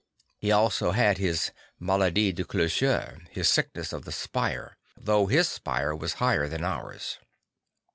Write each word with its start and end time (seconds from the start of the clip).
He 0.39 0.51
also 0.51 0.93
had 0.93 1.19
his 1.19 1.51
maladie 1.79 2.31
du 2.33 2.43
clocher, 2.43 3.27
his 3.29 3.47
sickness 3.47 3.93
of 3.93 4.03
the 4.03 4.11
spire; 4.11 4.75
though 4.97 5.27
his 5.27 5.47
spire 5.47 5.95
was 5.95 6.13
higher 6.13 6.47
than 6.47 6.63
ours. 6.63 7.19